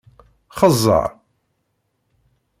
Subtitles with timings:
[0.57, 1.05] Xeẓẓeṛ!